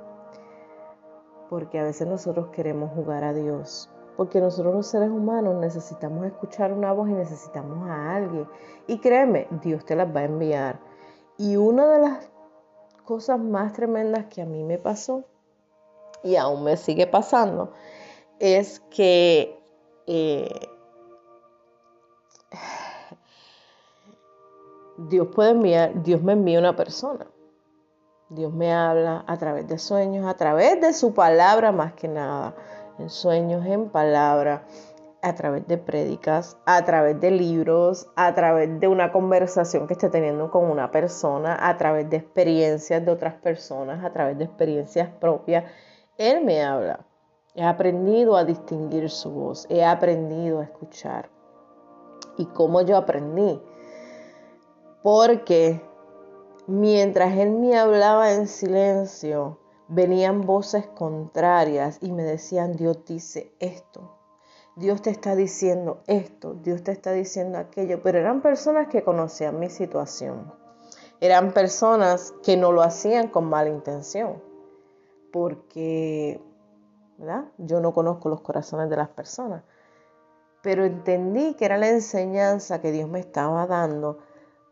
Porque 1.49 1.79
a 1.79 1.83
veces 1.83 2.07
nosotros 2.07 2.49
queremos 2.49 2.91
jugar 2.91 3.23
a 3.23 3.33
Dios, 3.33 3.91
porque 4.15 4.39
nosotros 4.39 4.73
los 4.73 4.87
seres 4.87 5.09
humanos 5.09 5.55
necesitamos 5.55 6.25
escuchar 6.25 6.71
una 6.73 6.91
voz 6.91 7.09
y 7.09 7.13
necesitamos 7.13 7.87
a 7.89 8.15
alguien. 8.15 8.47
Y 8.87 8.99
créeme, 8.99 9.47
Dios 9.61 9.85
te 9.85 9.95
las 9.95 10.13
va 10.13 10.21
a 10.21 10.25
enviar. 10.25 10.79
Y 11.37 11.57
una 11.57 11.87
de 11.87 11.99
las 11.99 12.29
cosas 13.03 13.39
más 13.39 13.73
tremendas 13.73 14.25
que 14.25 14.41
a 14.41 14.45
mí 14.45 14.63
me 14.63 14.77
pasó 14.77 15.23
y 16.23 16.35
aún 16.37 16.63
me 16.63 16.77
sigue 16.77 17.07
pasando 17.07 17.71
es 18.39 18.79
que 18.89 19.59
eh, 20.07 20.69
Dios 24.97 25.27
puede 25.33 25.51
enviar, 25.51 26.03
Dios 26.03 26.21
me 26.21 26.33
envía 26.33 26.59
una 26.59 26.75
persona. 26.75 27.27
Dios 28.29 28.51
me 28.51 28.73
habla 28.73 29.23
a 29.27 29.37
través 29.37 29.67
de 29.67 29.77
sueños, 29.77 30.25
a 30.25 30.33
través 30.33 30.81
de 30.81 30.93
su 30.93 31.13
palabra 31.13 31.71
más 31.71 31.93
que 31.93 32.07
nada, 32.07 32.55
en 32.99 33.09
sueños, 33.09 33.65
en 33.65 33.89
palabra, 33.89 34.63
a 35.21 35.33
través 35.33 35.67
de 35.67 35.79
prédicas, 35.79 36.55
a 36.67 36.85
través 36.85 37.19
de 37.19 37.31
libros, 37.31 38.07
a 38.15 38.35
través 38.35 38.79
de 38.79 38.87
una 38.87 39.11
conversación 39.11 39.87
que 39.87 39.93
esté 39.93 40.09
teniendo 40.09 40.51
con 40.51 40.69
una 40.69 40.91
persona, 40.91 41.57
a 41.59 41.77
través 41.77 42.07
de 42.11 42.17
experiencias 42.17 43.03
de 43.03 43.11
otras 43.11 43.33
personas, 43.33 44.05
a 44.05 44.13
través 44.13 44.37
de 44.37 44.43
experiencias 44.43 45.09
propias. 45.19 45.63
Él 46.17 46.45
me 46.45 46.63
habla. 46.63 47.07
He 47.55 47.63
aprendido 47.63 48.37
a 48.37 48.45
distinguir 48.45 49.09
su 49.09 49.31
voz, 49.31 49.65
he 49.69 49.83
aprendido 49.83 50.59
a 50.59 50.65
escuchar. 50.65 51.29
¿Y 52.37 52.45
cómo 52.45 52.81
yo 52.81 52.95
aprendí? 52.95 53.59
Porque 55.01 55.81
mientras 56.67 57.35
él 57.37 57.51
me 57.51 57.77
hablaba 57.79 58.33
en 58.33 58.47
silencio, 58.47 59.57
venían 59.87 60.41
voces 60.41 60.87
contrarias 60.87 61.99
y 62.01 62.11
me 62.11 62.23
decían, 62.23 62.75
Dios 62.75 63.05
dice 63.05 63.53
esto, 63.59 64.17
Dios 64.75 65.01
te 65.01 65.09
está 65.09 65.35
diciendo 65.35 66.01
esto, 66.07 66.53
Dios 66.55 66.83
te 66.83 66.91
está 66.91 67.11
diciendo 67.11 67.57
aquello, 67.57 68.01
pero 68.03 68.19
eran 68.19 68.41
personas 68.41 68.87
que 68.87 69.03
conocían 69.03 69.59
mi 69.59 69.69
situación, 69.69 70.53
eran 71.21 71.53
personas 71.53 72.33
que 72.43 72.57
no 72.57 72.71
lo 72.71 72.81
hacían 72.81 73.29
con 73.29 73.45
mala 73.45 73.69
intención, 73.69 74.41
porque 75.31 76.41
¿verdad? 77.17 77.45
yo 77.57 77.79
no 77.79 77.93
conozco 77.93 78.29
los 78.29 78.41
corazones 78.41 78.89
de 78.89 78.97
las 78.97 79.09
personas, 79.09 79.63
pero 80.61 80.83
entendí 80.83 81.53
que 81.53 81.65
era 81.65 81.77
la 81.77 81.89
enseñanza 81.89 82.81
que 82.81 82.91
Dios 82.91 83.07
me 83.07 83.19
estaba 83.19 83.67
dando 83.67 84.17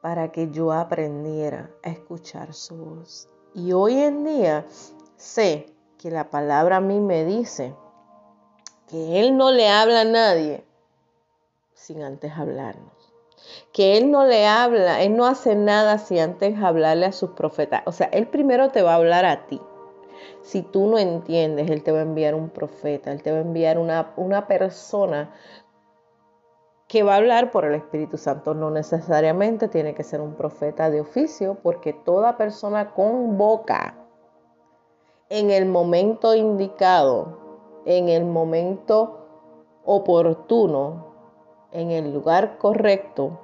para 0.01 0.31
que 0.31 0.49
yo 0.49 0.73
aprendiera 0.73 1.69
a 1.83 1.89
escuchar 1.89 2.53
su 2.53 2.75
voz. 2.75 3.29
Y 3.53 3.71
hoy 3.71 3.99
en 3.99 4.23
día 4.25 4.65
sé 5.17 5.67
que 5.97 6.11
la 6.11 6.29
palabra 6.29 6.77
a 6.77 6.81
mí 6.81 6.99
me 6.99 7.25
dice 7.25 7.73
que 8.87 9.19
Él 9.19 9.37
no 9.37 9.51
le 9.51 9.69
habla 9.69 10.01
a 10.01 10.05
nadie 10.05 10.65
sin 11.73 12.03
antes 12.03 12.31
hablarnos. 12.33 12.91
Que 13.73 13.97
Él 13.97 14.11
no 14.11 14.25
le 14.25 14.45
habla, 14.45 15.01
Él 15.01 15.15
no 15.15 15.25
hace 15.25 15.55
nada 15.55 15.97
sin 15.97 16.19
antes 16.19 16.61
hablarle 16.61 17.05
a 17.05 17.11
sus 17.11 17.31
profetas. 17.31 17.83
O 17.85 17.91
sea, 17.91 18.07
Él 18.07 18.27
primero 18.27 18.69
te 18.69 18.81
va 18.81 18.93
a 18.93 18.95
hablar 18.95 19.25
a 19.25 19.47
ti. 19.47 19.61
Si 20.41 20.61
tú 20.61 20.87
no 20.87 20.97
entiendes, 20.97 21.69
Él 21.69 21.83
te 21.83 21.91
va 21.91 21.99
a 21.99 22.03
enviar 22.03 22.35
un 22.35 22.49
profeta, 22.49 23.11
Él 23.11 23.23
te 23.23 23.31
va 23.31 23.37
a 23.37 23.41
enviar 23.41 23.77
una, 23.77 24.13
una 24.17 24.47
persona 24.47 25.33
que 26.87 27.03
va 27.03 27.13
a 27.13 27.17
hablar 27.17 27.49
por 27.51 27.65
el 27.65 27.75
Espíritu 27.75 28.17
Santo. 28.17 28.53
No 28.53 28.69
necesariamente 28.69 29.67
tiene 29.67 29.95
que 29.95 30.03
ser 30.03 30.21
un 30.21 30.35
profeta 30.35 30.89
de 30.89 31.01
oficio, 31.01 31.57
porque 31.63 31.93
toda 31.93 32.37
persona 32.37 32.93
convoca 32.93 34.02
en 35.33 35.49
el 35.49 35.65
momento 35.65 36.35
indicado, 36.35 37.39
en 37.85 38.07
el 38.07 38.23
momento 38.23 39.25
oportuno, 39.83 41.07
en 41.71 41.89
el 41.89 42.13
lugar 42.13 42.59
correcto, 42.59 43.39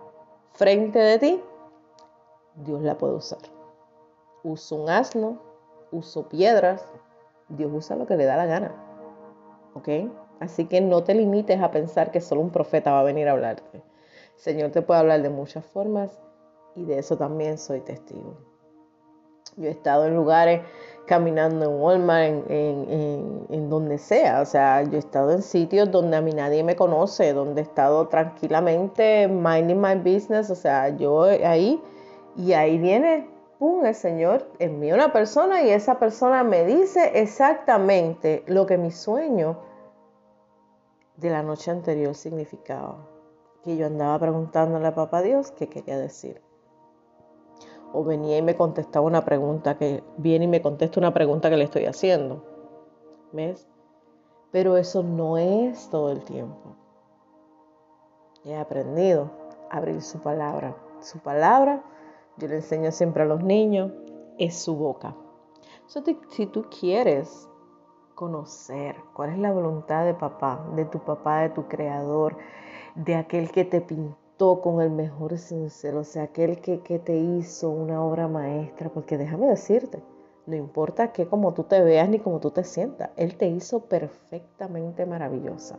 frente 0.52 1.00
de 1.00 1.18
ti, 1.18 1.44
Dios 2.58 2.84
la 2.84 2.96
puede 2.96 3.16
usar. 3.16 3.40
Usa 4.44 4.78
un 4.78 4.88
asno, 4.88 5.40
uso 5.92 6.30
piedras, 6.30 6.86
Dios 7.48 7.72
usa 7.74 7.96
lo 7.96 8.06
que 8.06 8.18
le 8.18 8.26
da 8.26 8.38
la 8.38 8.46
gana. 8.46 8.76
¿Ok? 9.74 9.90
Así 10.40 10.66
que 10.66 10.82
no 10.82 11.04
te 11.04 11.16
limites 11.16 11.60
a 11.60 11.72
pensar 11.72 12.12
que 12.12 12.22
solo 12.22 12.42
un 12.42 12.52
profeta 12.52 12.92
va 12.92 13.00
a 13.00 13.04
venir 13.04 13.28
a 13.28 13.32
hablarte. 13.32 13.82
Señor 14.36 14.70
te 14.70 14.84
puede 14.84 15.00
hablar 15.00 15.24
de 15.24 15.30
muchas 15.32 15.66
formas 15.66 16.22
y 16.76 16.86
de 16.86 17.00
eso 17.00 17.18
también 17.18 17.58
soy 17.58 17.82
testigo. 17.82 18.38
Yo 19.58 19.68
he 19.68 19.72
estado 19.72 20.06
en 20.06 20.16
lugares 20.16 20.62
caminando 21.10 21.66
en 21.66 21.82
Walmart, 21.82 22.46
en, 22.52 23.68
donde 23.68 23.98
sea. 23.98 24.42
O 24.42 24.46
sea, 24.46 24.84
yo 24.84 24.96
he 24.96 25.00
estado 25.00 25.32
en 25.32 25.42
sitios 25.42 25.90
donde 25.90 26.16
a 26.16 26.22
mí 26.22 26.34
nadie 26.34 26.64
me 26.64 26.76
conoce, 26.76 27.34
donde 27.34 27.62
he 27.62 27.64
estado 27.64 28.08
tranquilamente 28.10 29.28
minding 29.28 29.82
my 29.82 29.96
business. 29.96 30.52
O 30.52 30.56
sea, 30.56 30.90
yo 30.90 31.24
ahí 31.24 31.82
y 32.36 32.54
ahí 32.54 32.78
viene, 32.78 33.28
pum, 33.58 33.84
el 33.86 33.96
Señor 33.96 34.48
envía 34.60 34.94
una 34.94 35.12
persona 35.12 35.64
y 35.64 35.72
esa 35.72 35.98
persona 35.98 36.44
me 36.44 36.64
dice 36.64 37.20
exactamente 37.20 38.44
lo 38.46 38.68
que 38.68 38.78
mi 38.78 38.92
sueño 38.92 39.58
de 41.18 41.32
la 41.32 41.42
noche 41.42 41.72
anterior 41.72 42.14
significaba. 42.14 43.08
Que 43.64 43.78
yo 43.78 43.88
andaba 43.88 44.20
preguntándole 44.20 44.86
a 44.86 44.94
papá 44.94 45.24
Dios 45.24 45.50
qué 45.58 45.70
quería 45.70 45.98
decir. 45.98 46.40
O 47.94 48.04
venía 48.04 48.38
y 48.38 48.42
me 48.42 48.56
contestaba 48.56 49.06
una 49.06 49.26
pregunta 49.26 49.78
que 49.78 50.04
viene 50.18 50.46
y 50.46 50.48
me 50.48 50.62
contesta 50.62 51.00
una 51.00 51.14
pregunta 51.14 51.50
que 51.50 51.58
le 51.58 51.64
estoy 51.64 51.86
haciendo. 51.86 52.44
¿Ves? 53.32 53.68
Pero 54.52 54.78
eso 54.78 55.04
no 55.04 55.38
es 55.38 55.90
todo 55.90 56.12
el 56.12 56.24
tiempo. 56.24 56.76
He 58.44 58.56
aprendido 58.56 59.32
a 59.70 59.78
abrir 59.78 60.02
su 60.02 60.20
palabra. 60.20 60.76
Su 61.02 61.20
palabra, 61.20 61.84
yo 62.38 62.48
le 62.48 62.58
enseño 62.58 62.92
siempre 62.92 63.24
a 63.24 63.26
los 63.26 63.44
niños, 63.44 63.92
es 64.38 64.58
su 64.58 64.76
boca. 64.76 65.16
si 66.30 66.46
tú 66.46 66.66
quieres 66.70 67.48
conocer 68.16 68.96
cuál 69.14 69.32
es 69.32 69.38
la 69.40 69.52
voluntad 69.52 70.06
de 70.06 70.14
papá, 70.14 70.66
de 70.76 70.86
tu 70.86 71.00
papá, 71.00 71.42
de 71.42 71.50
tu 71.50 71.68
creador, 71.68 72.38
de 72.96 73.16
aquel 73.16 73.52
que 73.52 73.66
te 73.66 73.82
pintó 73.82 74.29
con 74.40 74.82
el 74.82 74.90
mejor 74.90 75.38
sincero, 75.38 76.00
o 76.00 76.04
sea, 76.06 76.24
aquel 76.24 76.62
que, 76.62 76.80
que 76.80 76.98
te 76.98 77.18
hizo 77.18 77.70
una 77.70 78.02
obra 78.02 78.30
maestra, 78.30 78.90
porque 78.90 79.18
déjame 79.18 79.48
decirte, 79.48 80.02
no 80.46 80.56
importa 80.56 81.12
que 81.12 81.28
como 81.28 81.54
tú 81.54 81.64
te 81.64 81.82
veas 81.82 82.08
ni 82.08 82.20
como 82.20 82.40
tú 82.40 82.50
te 82.50 82.64
sientas, 82.64 83.10
Él 83.18 83.36
te 83.36 83.48
hizo 83.48 83.82
perfectamente 83.82 85.06
maravillosa 85.06 85.78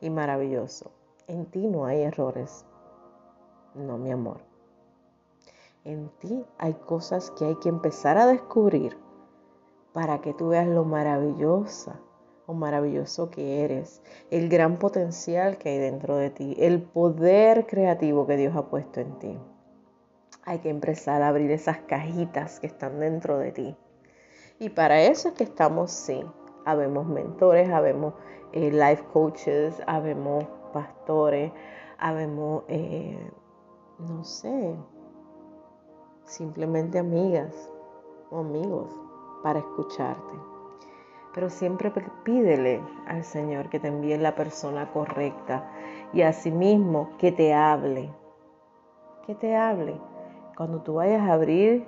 y 0.00 0.08
maravilloso. 0.08 0.92
En 1.26 1.44
ti 1.44 1.66
no 1.66 1.84
hay 1.84 2.00
errores. 2.00 2.64
No, 3.74 3.98
mi 3.98 4.10
amor. 4.10 4.38
En 5.84 6.08
ti 6.20 6.42
hay 6.56 6.72
cosas 6.72 7.30
que 7.32 7.44
hay 7.44 7.56
que 7.56 7.68
empezar 7.68 8.16
a 8.16 8.26
descubrir 8.26 8.96
para 9.92 10.22
que 10.22 10.32
tú 10.32 10.48
veas 10.48 10.66
lo 10.66 10.84
maravillosa 10.84 12.00
o 12.46 12.54
maravilloso 12.54 13.30
que 13.30 13.64
eres, 13.64 14.02
el 14.30 14.48
gran 14.48 14.78
potencial 14.78 15.58
que 15.58 15.70
hay 15.70 15.78
dentro 15.78 16.16
de 16.16 16.30
ti, 16.30 16.56
el 16.58 16.82
poder 16.82 17.66
creativo 17.66 18.26
que 18.26 18.36
Dios 18.36 18.54
ha 18.56 18.68
puesto 18.68 19.00
en 19.00 19.18
ti. 19.18 19.38
Hay 20.44 20.58
que 20.58 20.68
empezar 20.68 21.22
a 21.22 21.28
abrir 21.28 21.50
esas 21.50 21.78
cajitas 21.78 22.60
que 22.60 22.66
están 22.66 23.00
dentro 23.00 23.38
de 23.38 23.52
ti. 23.52 23.76
Y 24.58 24.68
para 24.68 25.02
eso 25.02 25.28
es 25.28 25.34
que 25.34 25.44
estamos, 25.44 25.90
sí, 25.90 26.22
habemos 26.64 27.06
mentores, 27.06 27.70
habemos 27.70 28.14
eh, 28.52 28.70
life 28.70 29.04
coaches, 29.12 29.82
habemos 29.86 30.44
pastores, 30.72 31.52
habemos, 31.98 32.64
eh, 32.68 33.30
no 33.98 34.22
sé, 34.22 34.76
simplemente 36.24 36.98
amigas 36.98 37.72
o 38.30 38.38
amigos 38.38 38.92
para 39.42 39.60
escucharte. 39.60 40.53
Pero 41.34 41.50
siempre 41.50 41.92
pídele 42.22 42.80
al 43.08 43.24
Señor 43.24 43.68
que 43.68 43.80
te 43.80 43.88
envíe 43.88 44.16
la 44.16 44.36
persona 44.36 44.92
correcta 44.92 45.68
y 46.12 46.22
asimismo 46.22 47.10
que 47.18 47.32
te 47.32 47.52
hable. 47.52 48.08
Que 49.26 49.34
te 49.34 49.56
hable. 49.56 49.96
Cuando 50.56 50.82
tú 50.82 50.94
vayas 50.94 51.22
a 51.22 51.32
abrir 51.32 51.86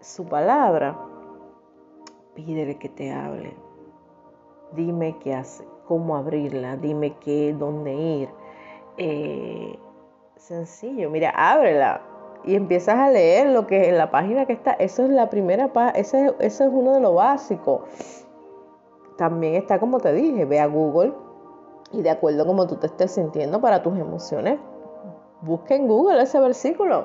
su 0.00 0.26
palabra, 0.26 0.96
pídele 2.34 2.78
que 2.78 2.88
te 2.88 3.12
hable. 3.12 3.56
Dime 4.72 5.18
qué 5.18 5.34
hace, 5.34 5.64
cómo 5.88 6.16
abrirla, 6.16 6.76
dime 6.76 7.16
qué, 7.18 7.52
dónde 7.58 7.92
ir. 7.92 8.28
Eh, 8.98 9.76
sencillo, 10.36 11.10
mira, 11.10 11.30
ábrela 11.30 12.02
y 12.44 12.54
empiezas 12.54 12.96
a 12.96 13.10
leer 13.10 13.48
lo 13.48 13.66
que 13.66 13.88
en 13.88 13.98
la 13.98 14.12
página 14.12 14.46
que 14.46 14.52
está. 14.52 14.72
Eso 14.74 15.04
es 15.04 15.10
la 15.10 15.28
primera 15.28 15.72
página, 15.72 15.98
ese, 15.98 16.34
eso 16.38 16.64
es 16.64 16.70
uno 16.72 16.94
de 16.94 17.00
los 17.00 17.14
básicos. 17.14 18.28
También 19.20 19.54
está, 19.56 19.78
como 19.78 19.98
te 19.98 20.14
dije, 20.14 20.46
ve 20.46 20.60
a 20.60 20.66
Google 20.66 21.12
y 21.92 22.00
de 22.00 22.08
acuerdo 22.08 22.42
a 22.42 22.46
cómo 22.46 22.66
tú 22.66 22.76
te 22.76 22.86
estés 22.86 23.10
sintiendo 23.10 23.60
para 23.60 23.82
tus 23.82 23.98
emociones, 23.98 24.58
busca 25.42 25.74
en 25.74 25.86
Google 25.86 26.22
ese 26.22 26.40
versículo. 26.40 27.04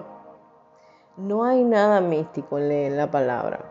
No 1.17 1.43
hay 1.43 1.65
nada 1.65 1.99
místico 1.99 2.57
en 2.57 2.69
leer 2.69 2.93
la 2.93 3.11
palabra. 3.11 3.65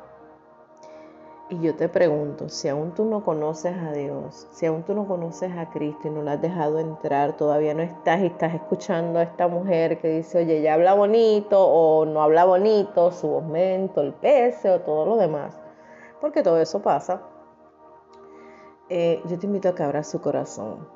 Y 1.48 1.58
yo 1.60 1.74
te 1.74 1.88
pregunto, 1.88 2.50
si 2.50 2.68
aún 2.68 2.92
tú 2.92 3.06
no 3.06 3.24
conoces 3.24 3.74
a 3.78 3.92
Dios, 3.92 4.46
si 4.50 4.66
aún 4.66 4.82
tú 4.82 4.92
no 4.94 5.06
conoces 5.08 5.50
a 5.56 5.70
Cristo 5.70 6.08
y 6.08 6.10
no 6.10 6.20
lo 6.20 6.32
has 6.32 6.42
dejado 6.42 6.80
entrar, 6.80 7.38
todavía 7.38 7.72
no 7.72 7.80
estás 7.80 8.20
y 8.20 8.26
estás 8.26 8.52
escuchando 8.52 9.20
a 9.20 9.22
esta 9.22 9.48
mujer 9.48 10.02
que 10.02 10.08
dice, 10.08 10.40
oye, 10.40 10.58
ella 10.58 10.74
habla 10.74 10.92
bonito 10.92 11.66
o 11.66 12.04
no 12.04 12.20
habla 12.20 12.44
bonito, 12.44 13.10
su 13.10 13.36
aumento, 13.36 14.02
el 14.02 14.12
peso 14.12 14.74
o 14.74 14.80
todo 14.80 15.06
lo 15.06 15.16
demás, 15.16 15.58
porque 16.20 16.42
todo 16.42 16.60
eso 16.60 16.82
pasa, 16.82 17.22
eh, 18.96 19.20
yo 19.28 19.36
te 19.36 19.46
invito 19.46 19.68
a 19.68 19.74
que 19.74 19.82
abras 19.82 20.08
su 20.08 20.20
corazón. 20.20 20.86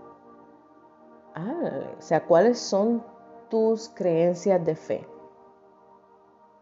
Ah, 1.35 1.95
o 1.99 2.00
sea, 2.00 2.25
¿cuáles 2.25 2.61
son 2.61 3.02
tus 3.50 3.88
creencias 3.88 4.64
de 4.64 4.76
fe? 4.76 5.05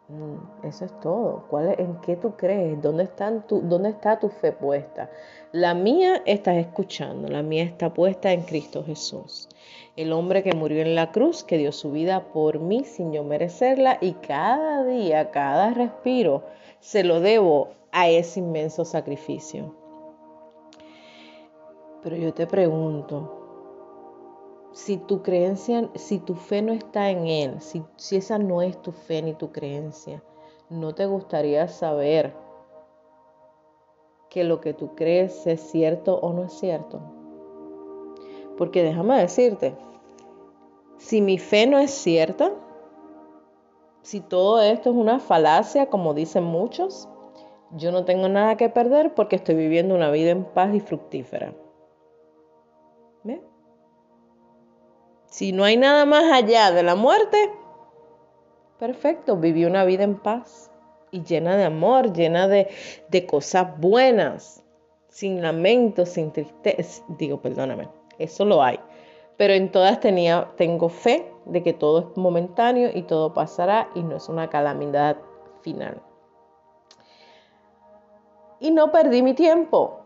Mm, 0.09 0.67
eso 0.67 0.87
es 0.87 1.01
todo. 1.01 1.45
¿Cuál 1.51 1.75
¿En 1.79 2.01
qué 2.01 2.17
tú 2.17 2.37
crees? 2.37 2.81
¿Dónde, 2.81 3.07
tu, 3.47 3.61
¿Dónde 3.61 3.91
está 3.91 4.19
tu 4.19 4.31
fe 4.31 4.53
puesta? 4.53 5.11
La 5.53 5.75
mía 5.75 6.23
estás 6.25 6.57
escuchando, 6.57 7.29
la 7.29 7.43
mía 7.43 7.65
está 7.65 7.93
puesta 7.93 8.33
en 8.33 8.41
Cristo 8.41 8.83
Jesús. 8.83 9.51
El 9.95 10.15
hombre 10.15 10.43
que 10.43 10.55
murió 10.55 10.81
en 10.81 10.95
la 10.95 11.13
cruz, 11.13 11.45
que 11.45 11.59
dio 11.59 11.71
su 11.71 11.93
vida 11.93 12.33
por 12.33 12.61
mí 12.61 12.85
sin 12.85 13.13
yo 13.13 13.25
merecerla 13.25 13.99
y 14.01 14.13
cada 14.13 14.85
día, 14.85 15.31
cada 15.33 15.75
respiro, 15.75 16.45
se 16.81 17.05
lo 17.05 17.21
debo 17.21 17.69
a 17.93 18.09
ese 18.09 18.41
inmenso 18.41 18.87
sacrificio. 18.87 19.86
Pero 22.07 22.19
yo 22.19 22.33
te 22.33 22.47
pregunto, 22.47 23.33
si 24.71 24.97
tu 24.97 25.23
creencia, 25.23 25.91
si 25.97 26.21
tu 26.21 26.37
fe 26.37 26.63
no 26.63 26.73
está 26.73 27.11
en 27.11 27.27
Él, 27.27 27.61
si, 27.61 27.83
si 27.97 28.15
esa 28.15 28.39
no 28.39 28.63
es 28.63 28.81
tu 28.81 28.93
fe 28.93 29.23
ni 29.23 29.35
tu 29.35 29.51
creencia, 29.51 30.23
¿no 30.71 30.95
te 30.95 31.07
gustaría 31.07 31.67
saber 31.67 32.33
que 34.31 34.45
lo 34.45 34.61
que 34.61 34.73
tú 34.73 34.95
crees 34.95 35.49
es 35.49 35.61
cierto 35.61 36.21
o 36.21 36.33
no 36.33 36.45
es 36.45 36.53
cierto? 36.53 37.01
Porque 38.57 38.85
déjame 38.85 39.19
decirte, 39.19 39.75
si 40.99 41.21
mi 41.21 41.39
fe 41.39 41.67
no 41.67 41.81
es 41.81 41.91
cierta, 41.91 42.53
si 44.03 44.21
todo 44.21 44.63
esto 44.63 44.91
es 44.91 44.97
una 44.97 45.19
falacia, 45.19 45.87
como 45.87 46.15
dicen 46.15 46.45
muchos, 46.45 47.09
yo 47.73 47.91
no 47.91 48.05
tengo 48.05 48.29
nada 48.29 48.57
que 48.57 48.69
perder 48.69 49.13
porque 49.13 49.35
estoy 49.35 49.57
viviendo 49.57 49.93
una 49.93 50.13
vida 50.13 50.31
en 50.31 50.45
paz 50.45 50.73
y 50.73 50.79
fructífera. 50.79 51.53
Si 55.27 55.53
no 55.53 55.65
hay 55.65 55.77
nada 55.77 56.07
más 56.07 56.33
allá 56.33 56.71
de 56.71 56.83
la 56.83 56.95
muerte, 56.95 57.51
perfecto, 58.79 59.37
viví 59.37 59.65
una 59.65 59.85
vida 59.85 60.05
en 60.05 60.17
paz 60.17 60.71
y 61.11 61.23
llena 61.23 61.57
de 61.57 61.65
amor, 61.65 62.13
llena 62.13 62.49
de, 62.49 62.69
cosas 63.29 63.79
buenas, 63.79 64.65
sin 65.09 65.43
lamento, 65.43 66.07
sin 66.07 66.33
tristeza. 66.33 67.05
Digo, 67.09 67.41
perdóname, 67.41 67.89
eso 68.19 68.45
lo 68.45 68.63
hay. 68.63 68.79
Pero 69.37 69.53
en 69.53 69.71
todas 69.71 70.01
tenía, 70.01 70.51
tengo 70.57 70.89
fe 70.89 71.31
de 71.45 71.63
que 71.63 71.73
todo 71.73 71.99
es 72.01 72.17
momentáneo 72.17 72.91
y 72.95 73.03
todo 73.03 73.35
pasará 73.35 73.91
y 73.95 74.03
no 74.03 74.17
es 74.17 74.29
una 74.29 74.49
calamidad 74.49 75.19
final. 75.61 76.01
Y 78.59 78.71
no 78.71 78.91
perdí 78.91 79.23
mi 79.23 79.35
tiempo. 79.35 80.06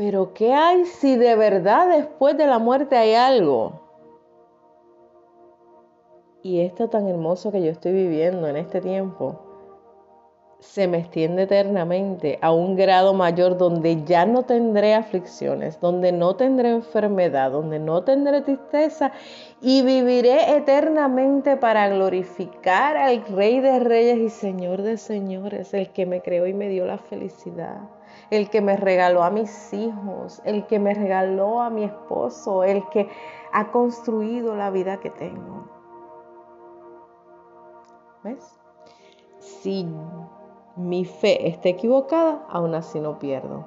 Pero 0.00 0.32
¿qué 0.32 0.54
hay 0.54 0.86
si 0.86 1.16
de 1.18 1.36
verdad 1.36 1.90
después 1.90 2.34
de 2.38 2.46
la 2.46 2.58
muerte 2.58 2.96
hay 2.96 3.12
algo? 3.12 3.82
Y 6.42 6.60
esto 6.62 6.88
tan 6.88 7.06
hermoso 7.06 7.52
que 7.52 7.62
yo 7.62 7.70
estoy 7.70 7.92
viviendo 7.92 8.48
en 8.48 8.56
este 8.56 8.80
tiempo 8.80 9.40
se 10.58 10.88
me 10.88 11.00
extiende 11.00 11.42
eternamente 11.42 12.38
a 12.40 12.50
un 12.50 12.76
grado 12.76 13.12
mayor 13.12 13.58
donde 13.58 14.02
ya 14.04 14.24
no 14.24 14.44
tendré 14.44 14.94
aflicciones, 14.94 15.78
donde 15.80 16.12
no 16.12 16.34
tendré 16.34 16.70
enfermedad, 16.70 17.50
donde 17.50 17.78
no 17.78 18.02
tendré 18.02 18.40
tristeza 18.40 19.12
y 19.60 19.82
viviré 19.82 20.56
eternamente 20.56 21.58
para 21.58 21.90
glorificar 21.90 22.96
al 22.96 23.22
Rey 23.26 23.60
de 23.60 23.80
Reyes 23.80 24.18
y 24.18 24.30
Señor 24.30 24.80
de 24.80 24.96
Señores, 24.96 25.74
el 25.74 25.90
que 25.90 26.06
me 26.06 26.22
creó 26.22 26.46
y 26.46 26.54
me 26.54 26.70
dio 26.70 26.86
la 26.86 26.96
felicidad, 26.96 27.80
el 28.30 28.48
que 28.50 28.60
me 28.60 28.76
regaló 28.76 29.22
a 29.22 29.30
mis 29.30 29.72
hijos, 29.72 30.40
el 30.44 30.66
que 30.66 30.78
me 30.78 30.94
regaló 30.94 31.60
a 31.60 31.70
mi 31.70 31.84
esposo, 31.84 32.64
el 32.64 32.88
que 32.88 33.08
ha 33.52 33.70
construido 33.70 34.54
la 34.54 34.70
vida 34.70 35.00
que 35.00 35.10
tengo. 35.10 35.68
¿Ves? 38.22 38.58
Si 39.38 39.86
mi 40.76 41.04
fe 41.04 41.48
está 41.48 41.70
equivocada, 41.70 42.46
aún 42.48 42.74
así 42.74 43.00
no 43.00 43.18
pierdo. 43.18 43.64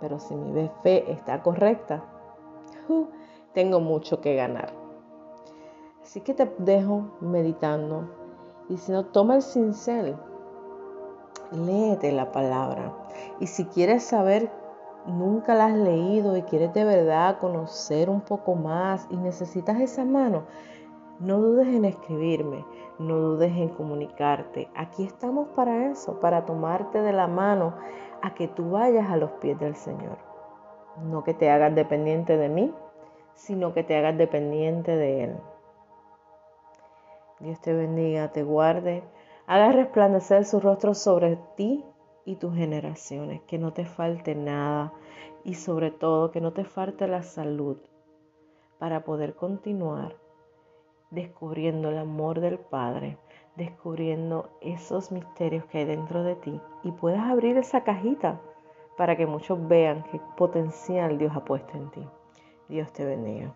Pero 0.00 0.18
si 0.18 0.34
mi 0.34 0.70
fe 0.82 1.10
está 1.12 1.42
correcta, 1.42 2.02
tengo 3.52 3.80
mucho 3.80 4.20
que 4.20 4.34
ganar. 4.34 4.72
Así 6.02 6.20
que 6.20 6.34
te 6.34 6.52
dejo 6.58 7.04
meditando 7.20 8.08
y 8.68 8.78
si 8.78 8.92
no, 8.92 9.06
toma 9.06 9.36
el 9.36 9.42
cincel, 9.42 10.16
léete 11.52 12.12
la 12.12 12.32
palabra. 12.32 12.92
Y 13.40 13.46
si 13.46 13.66
quieres 13.66 14.02
saber, 14.02 14.50
nunca 15.06 15.54
la 15.54 15.66
has 15.66 15.76
leído 15.76 16.36
y 16.36 16.42
quieres 16.42 16.72
de 16.74 16.84
verdad 16.84 17.38
conocer 17.38 18.08
un 18.10 18.20
poco 18.20 18.54
más 18.54 19.06
y 19.10 19.16
necesitas 19.16 19.80
esa 19.80 20.04
mano, 20.04 20.44
no 21.18 21.38
dudes 21.38 21.68
en 21.68 21.84
escribirme, 21.84 22.64
no 22.98 23.16
dudes 23.16 23.52
en 23.56 23.68
comunicarte. 23.68 24.68
Aquí 24.74 25.04
estamos 25.04 25.48
para 25.54 25.90
eso, 25.90 26.18
para 26.20 26.44
tomarte 26.44 27.00
de 27.00 27.12
la 27.12 27.28
mano 27.28 27.74
a 28.22 28.34
que 28.34 28.48
tú 28.48 28.72
vayas 28.72 29.08
a 29.10 29.16
los 29.16 29.30
pies 29.32 29.58
del 29.58 29.76
Señor. 29.76 30.18
No 31.04 31.22
que 31.22 31.34
te 31.34 31.50
hagas 31.50 31.74
dependiente 31.74 32.36
de 32.36 32.48
mí, 32.48 32.74
sino 33.34 33.72
que 33.72 33.82
te 33.82 33.96
hagas 33.96 34.16
dependiente 34.18 34.96
de 34.96 35.24
Él. 35.24 35.36
Dios 37.40 37.60
te 37.60 37.72
bendiga, 37.72 38.32
te 38.32 38.42
guarde, 38.42 39.02
haga 39.46 39.72
resplandecer 39.72 40.44
su 40.44 40.60
rostro 40.60 40.94
sobre 40.94 41.38
ti 41.56 41.84
y 42.24 42.36
tus 42.36 42.54
generaciones, 42.54 43.42
que 43.42 43.58
no 43.58 43.72
te 43.72 43.84
falte 43.84 44.34
nada 44.34 44.92
y 45.44 45.54
sobre 45.54 45.90
todo 45.90 46.30
que 46.30 46.40
no 46.40 46.52
te 46.52 46.64
falte 46.64 47.08
la 47.08 47.22
salud 47.22 47.78
para 48.78 49.04
poder 49.04 49.34
continuar 49.34 50.16
descubriendo 51.12 51.90
el 51.90 51.98
amor 51.98 52.40
del 52.40 52.58
Padre, 52.58 53.18
descubriendo 53.54 54.48
esos 54.60 55.12
misterios 55.12 55.64
que 55.66 55.78
hay 55.78 55.84
dentro 55.84 56.24
de 56.24 56.36
ti 56.36 56.60
y 56.82 56.90
puedas 56.90 57.30
abrir 57.30 57.58
esa 57.58 57.84
cajita 57.84 58.40
para 58.96 59.16
que 59.16 59.26
muchos 59.26 59.68
vean 59.68 60.04
qué 60.10 60.20
potencial 60.36 61.18
Dios 61.18 61.32
ha 61.36 61.44
puesto 61.44 61.76
en 61.76 61.90
ti. 61.90 62.08
Dios 62.68 62.92
te 62.92 63.04
bendiga. 63.04 63.54